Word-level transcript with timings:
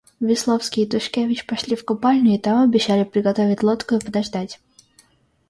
Весловский 0.19 0.85
и 0.85 0.85
Тушкевич 0.87 1.45
пошли 1.45 1.75
в 1.75 1.85
купальню 1.85 2.33
и 2.33 2.39
там 2.39 2.63
обещали 2.63 3.03
приготовить 3.03 3.61
лодку 3.61 3.93
и 3.93 3.99
подождать. 4.03 4.59